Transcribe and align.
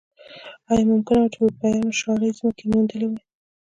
ایا 0.71 0.83
ممکنه 0.91 1.19
وه 1.23 1.29
چې 1.33 1.37
اروپایانو 1.41 1.97
شاړې 1.99 2.29
ځمکې 2.39 2.63
موندلی 2.71 3.07
وای. 3.09 3.23